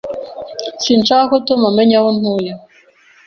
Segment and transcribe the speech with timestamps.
[0.83, 2.51] Sinshaka ko Tom amenya aho ntuye.